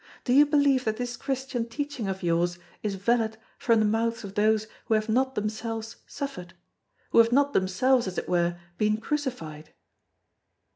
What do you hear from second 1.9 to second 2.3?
of